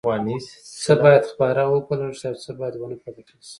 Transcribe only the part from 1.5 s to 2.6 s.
او وپلټل شي او څه